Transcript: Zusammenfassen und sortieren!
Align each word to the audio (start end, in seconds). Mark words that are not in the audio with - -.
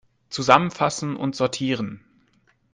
Zusammenfassen 0.31 1.15
und 1.15 1.35
sortieren! 1.35 2.03